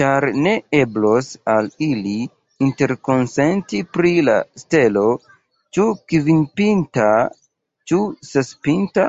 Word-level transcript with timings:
Ĉar 0.00 0.24
ne 0.44 0.52
eblos 0.76 1.26
al 1.54 1.66
ili 1.86 2.14
interkonsenti 2.66 3.80
pri 3.96 4.12
la 4.28 4.36
stelo, 4.62 5.02
ĉu 5.78 5.84
kvinpinta, 6.14 7.10
ĉu 7.92 8.00
sespinta. 8.30 9.06